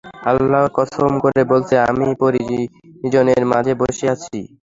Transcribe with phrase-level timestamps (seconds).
[0.29, 4.39] আল্লাহর কসম করে বলছি, আমি পরিজনের মাঝে বসে আছি।